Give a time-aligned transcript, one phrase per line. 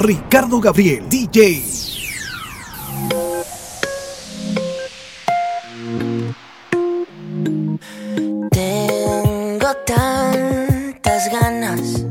[0.00, 1.62] Ricardo Gabriel, DJ.
[8.50, 12.06] Tengo tantas ganas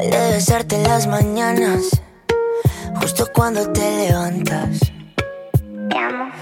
[0.00, 2.02] de besarte en las mañanas,
[3.00, 4.80] justo cuando te levantas.
[5.90, 6.32] Te amo.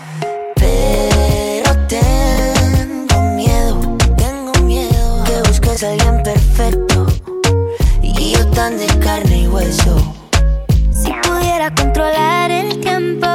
[0.57, 7.07] Pero tengo miedo, tengo miedo que busques a alguien perfecto
[8.01, 10.18] y yo tan de carne y hueso
[11.75, 13.27] controlar el tiempo.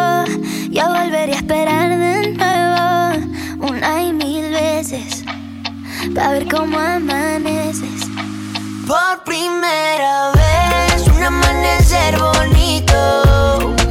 [0.70, 5.23] Yo volvería a esperar de nuevo una y mil veces
[6.16, 8.08] para ver cómo amaneces.
[8.88, 13.83] Por primera vez, un amanecer bonito.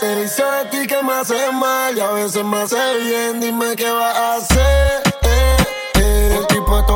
[0.00, 3.40] Caracteriza de ti que me hace mal y a veces me hace bien.
[3.40, 5.02] Dime qué vas a hacer.
[5.22, 5.56] Eh,
[5.94, 6.86] eh, el tipo de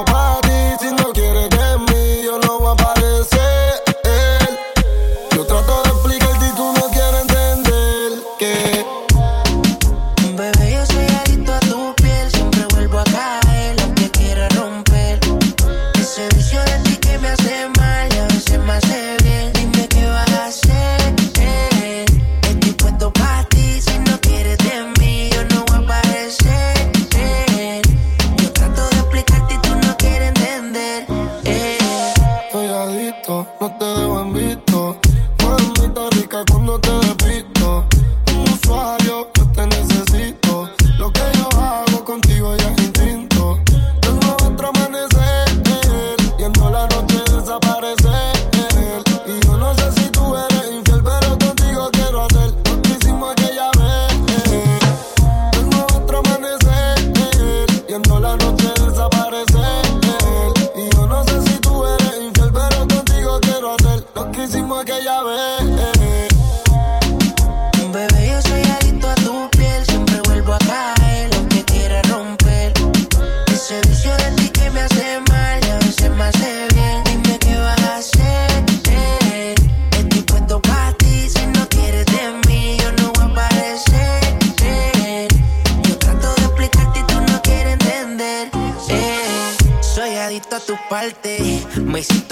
[91.93, 92.32] Me siento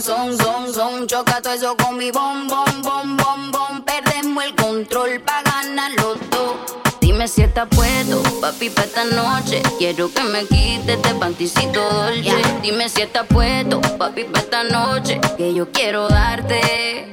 [0.00, 1.06] son, son, son.
[1.06, 3.84] Choca todo eso con mi bom, bom, bom, bom, bom.
[3.84, 6.18] Perdemos el control pa' ganar los.
[7.00, 9.62] Dime si estás puesto, papi, pa' esta noche.
[9.78, 12.22] Quiero que me quites este panticito dolce.
[12.22, 12.60] Yeah.
[12.62, 15.20] Dime si estás puesto, papi, pa' esta noche.
[15.36, 17.12] Que yo quiero darte.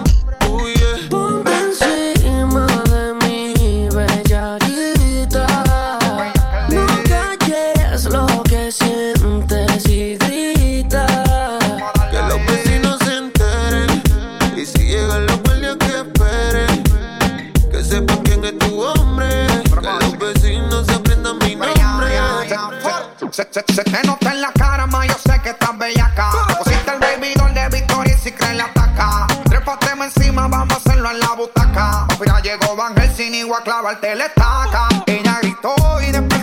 [23.31, 26.31] Se, se, se, te nota en la cara, ma, yo sé que estás bellaca.
[26.57, 29.25] Pusiste el baby doll de Victoria y si creen la ataca.
[29.45, 32.07] Trépateme encima, vamos a hacerlo en la butaca.
[32.19, 34.89] Mira, llegó Van Helsing y voy a clavarte la estaca.
[35.07, 36.40] Ella gritó y después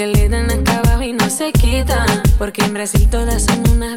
[0.00, 2.06] que le dan acá abajo y no se quitan.
[2.38, 3.89] Porque en Brasil todas son una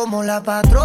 [0.00, 0.79] como la patrona.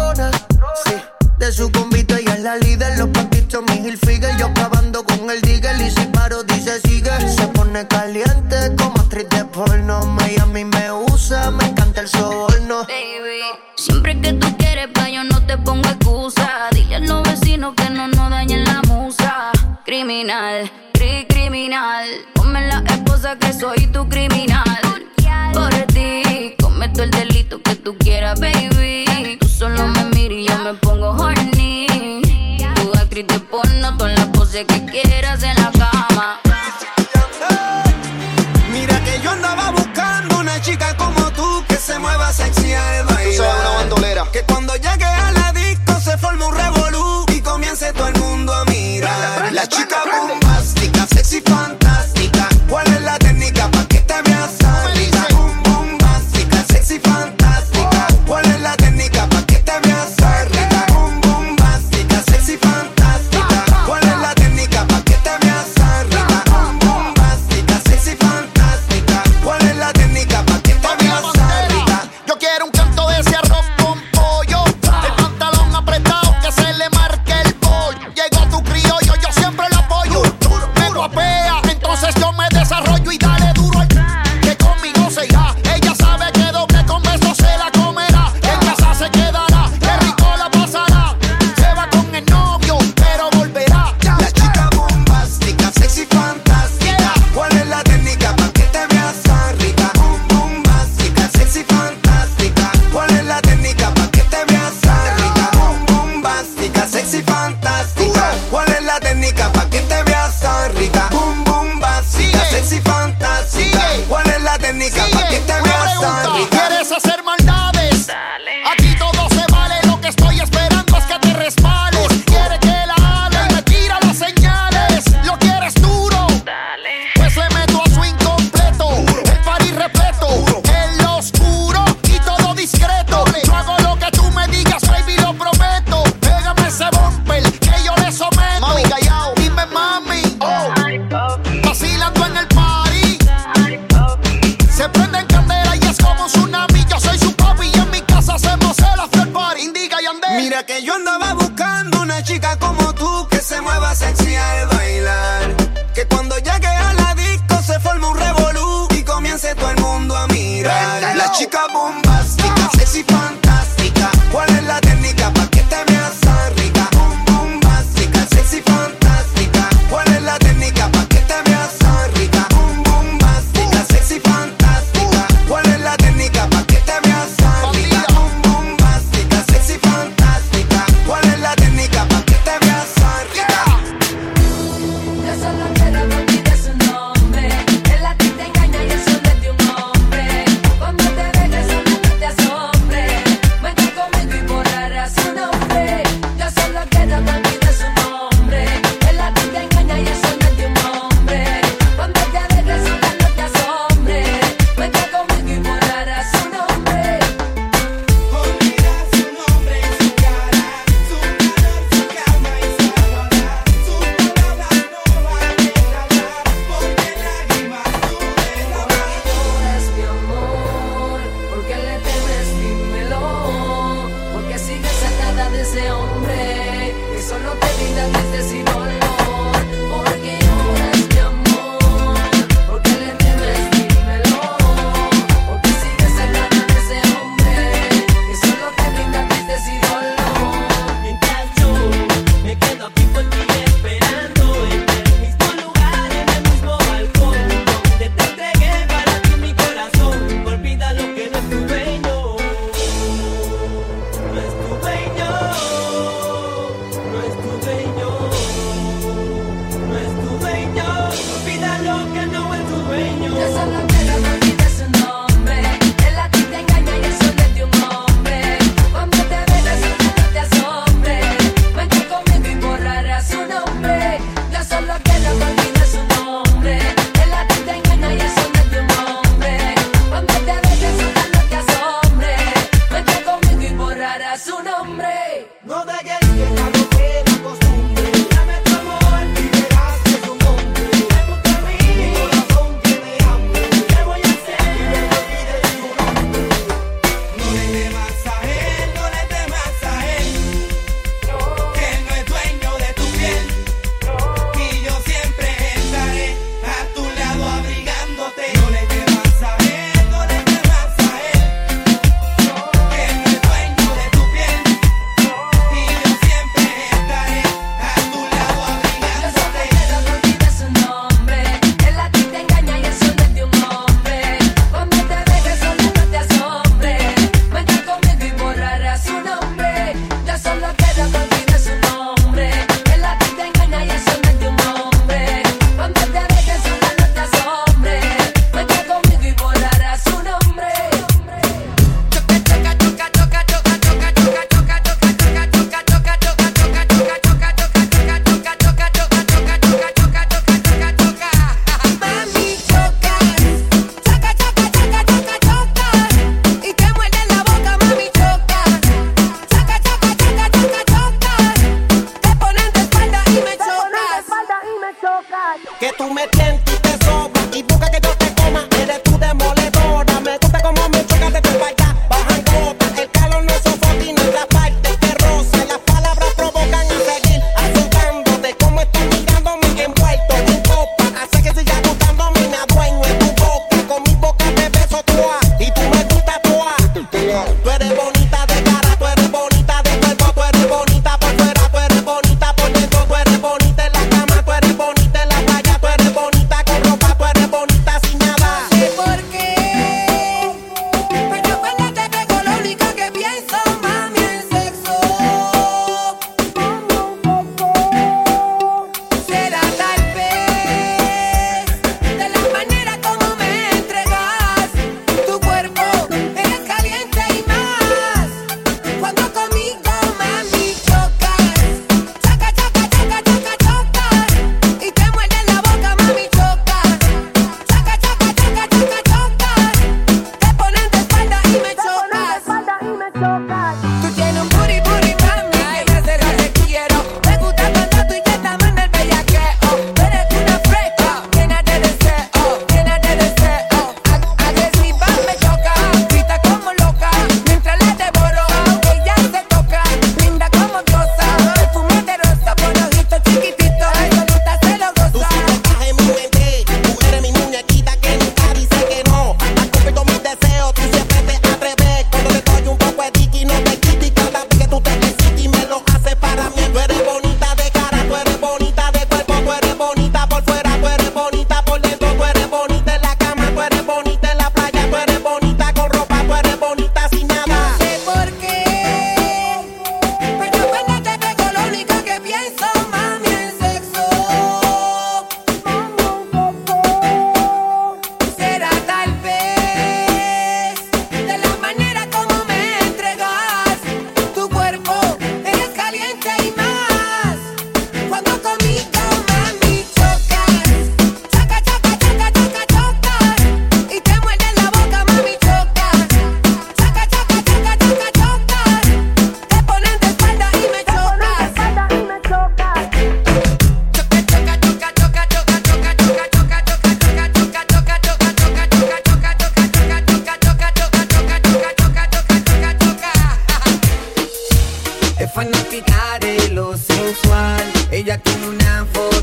[526.74, 527.62] sensual.
[527.90, 529.15] Ella tiene una forma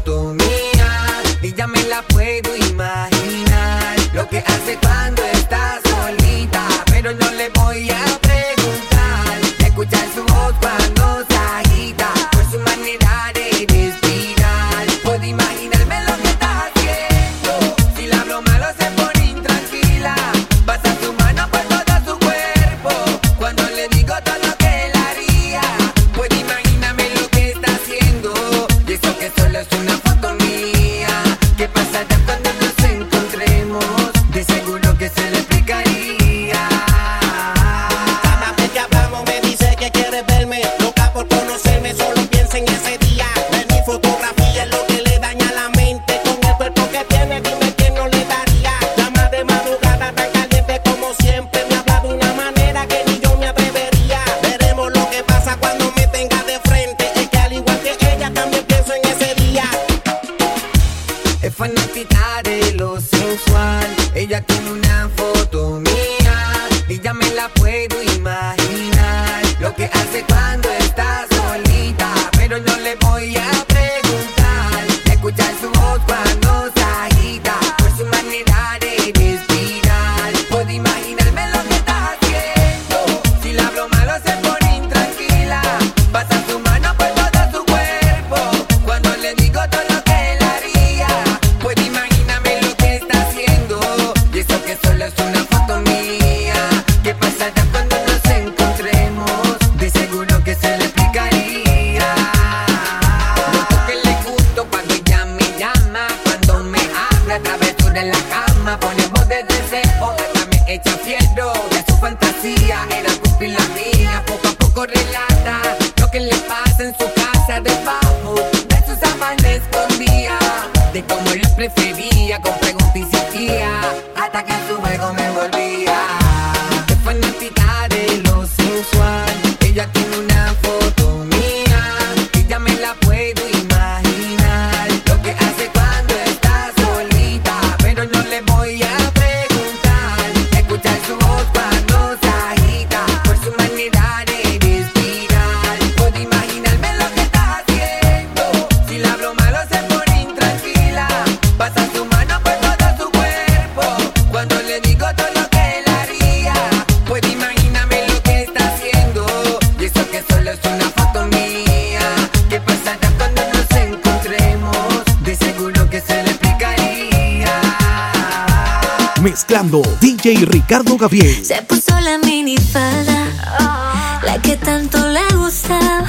[169.24, 171.46] mezclando DJ Ricardo Gabriel.
[171.46, 173.26] Se puso la minifalda,
[173.62, 174.26] oh.
[174.26, 176.06] la que tanto le gustaba,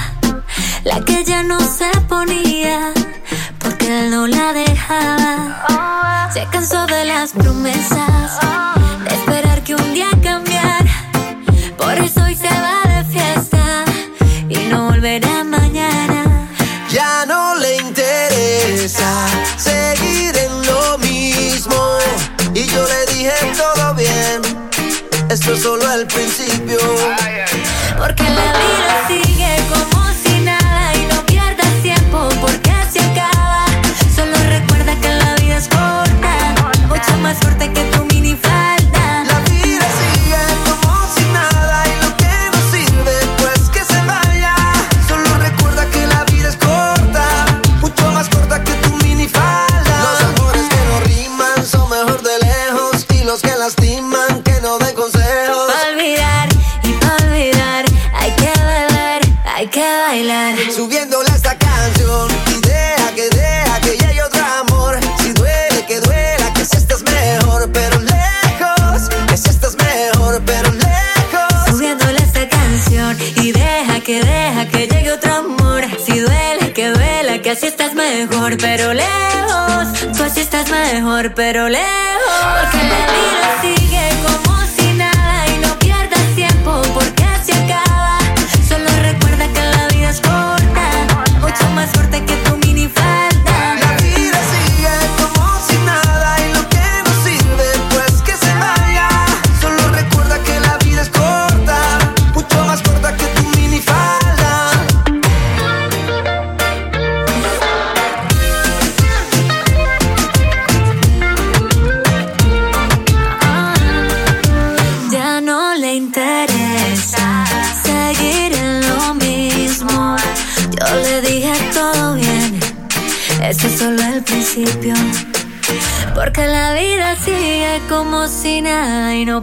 [0.82, 2.92] la que ya no se ponía,
[3.60, 6.28] porque él no la dejaba.
[6.34, 8.40] Se cansó de las promesas,
[9.08, 10.94] de esperar que un día cambiara,
[11.78, 13.84] por eso hoy se va de fiesta
[14.48, 16.48] y no volverá mañana.
[16.90, 19.43] Ya no le interesa
[25.30, 26.78] Esto es solo el principio.
[27.98, 33.64] Porque la vida sigue como si nada y no pierdas tiempo porque se acaba.
[34.14, 36.54] Solo recuerda que la vida es corta,
[36.88, 38.13] mucha más suerte que tú mismo.
[81.22, 82.13] pero le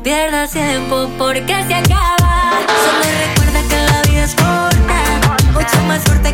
[0.02, 2.60] no pierdas tiempo porque se acaba.
[2.84, 6.31] Solo recuerda que la vida es corta, mucho más corta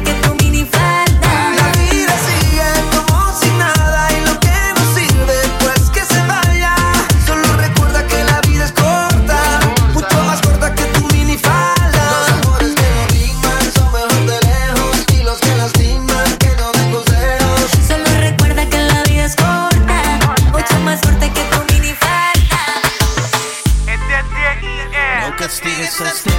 [25.89, 26.36] sense.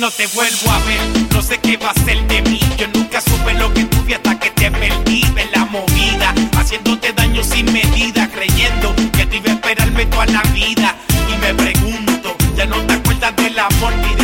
[0.00, 1.00] no te vuelvo a ver.
[1.34, 2.58] No sé qué va a ser de mí.
[2.78, 6.34] Yo nunca supe lo que tuve hasta que te perdí de la movida.
[6.56, 10.96] Haciéndote daño sin medida, creyendo que te iba a esperarme toda la vida.
[11.28, 14.19] Y me pregunto, ya no te acuerdas del amor ni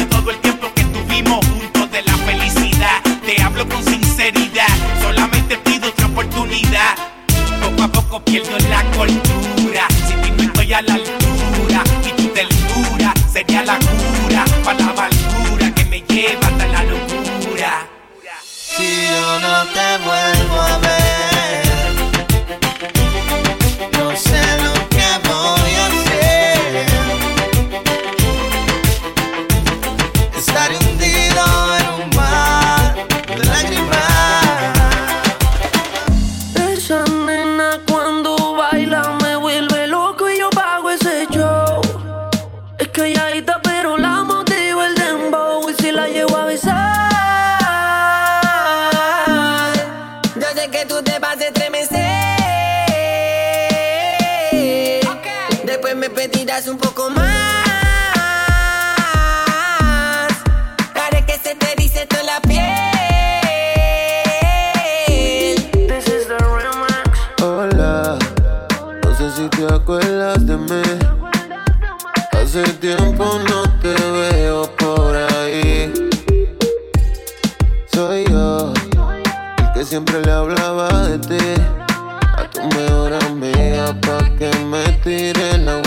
[77.96, 78.74] soy yo,
[79.56, 81.44] el que siempre le hablaba de ti.
[82.36, 85.85] A tu mejor amiga pa' que me tiren agua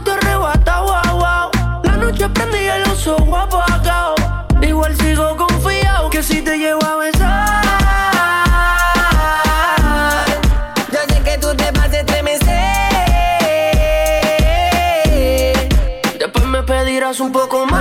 [0.00, 1.50] Te arrebata, wow, wow.
[1.84, 4.20] La noche prendí y los ojos apacados.
[4.60, 7.64] Igual sigo confiado que si te llego a besar.
[10.92, 12.48] Yo sé que tú te vas a estremecer.
[16.18, 17.73] Después me pedirás un poco más.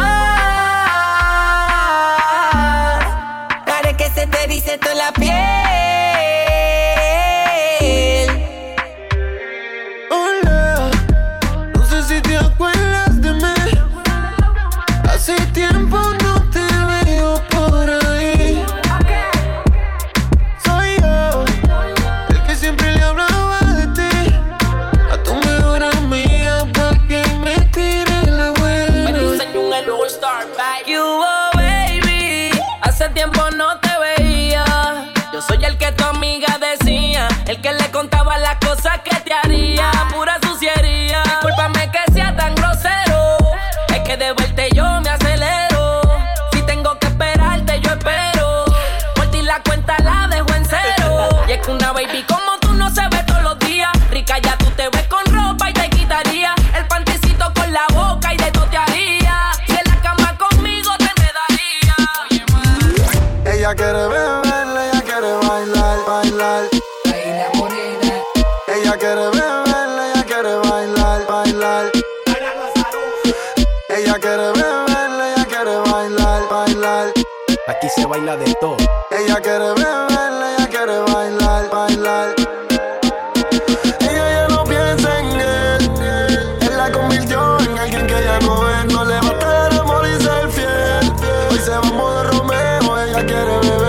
[93.24, 93.83] I get away